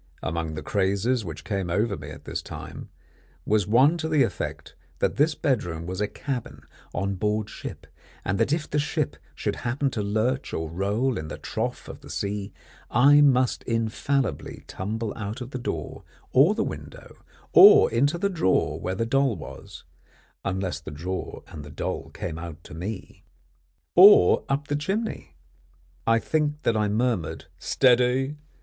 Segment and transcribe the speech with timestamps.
[0.23, 2.89] Among the crazes which came over me at this time,
[3.45, 7.85] was one to the effect that this bedroom was a cabin on board ship,
[8.25, 12.01] and that if the ship should happen to lurch or roll in the trough of
[12.01, 12.51] the sea,
[12.89, 17.17] I must infallibly tumble out of the door or the window,
[17.53, 19.83] or into the drawer where the doll was
[20.43, 23.23] unless the drawer and the doll came out to me
[23.93, 25.35] or up the chimney.
[26.07, 28.37] I think that I murmured "Steady!"